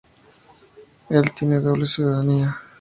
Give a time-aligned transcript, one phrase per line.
[1.11, 2.59] Él tiene doble ciudadanía.